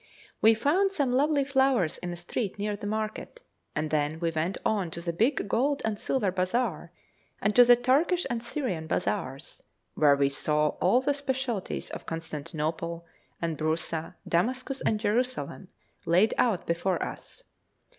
We 0.41 0.55
found 0.55 0.91
some 0.91 1.11
lovely 1.13 1.43
flowers 1.43 1.99
in 1.99 2.11
a 2.11 2.15
street 2.15 2.57
near 2.57 2.75
the 2.75 2.87
market, 2.87 3.39
and 3.75 3.91
then 3.91 4.19
we 4.19 4.31
went 4.31 4.57
on 4.65 4.89
to 4.89 4.99
the 4.99 5.13
big 5.13 5.47
gold 5.47 5.83
and 5.85 5.99
silver 5.99 6.31
bazaar, 6.31 6.91
and 7.39 7.55
to 7.55 7.63
the 7.63 7.75
Turkish 7.75 8.25
and 8.27 8.41
Syrian 8.41 8.87
bazaars, 8.87 9.61
where 9.93 10.15
we 10.15 10.27
saw 10.29 10.69
all 10.81 11.01
the 11.01 11.13
specialities 11.13 11.91
of 11.91 12.07
Constantinople, 12.07 13.05
and 13.43 13.59
Broussa, 13.59 14.15
Damascus, 14.27 14.81
and 14.83 14.99
Jerusalem 14.99 15.67
laid 16.07 16.33
out 16.39 16.65
before 16.65 17.03
us. 17.03 17.43